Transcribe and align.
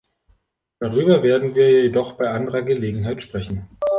Darüber 0.79 1.21
werden 1.21 1.53
wir 1.53 1.83
jedoch 1.83 2.13
bei 2.13 2.27
anderer 2.27 2.63
Gelegenheit 2.63 3.21
sprechen. 3.21 3.69